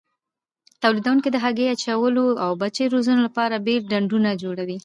تولیدوونکي 0.81 1.29
د 1.31 1.37
هګۍ 1.43 1.65
اچولو 1.69 2.25
او 2.43 2.51
بچیو 2.61 2.91
روزنې 2.93 3.21
لپاره 3.27 3.63
بېل 3.65 3.83
ډنډونه 3.91 4.29
جوړوي. 4.43 4.77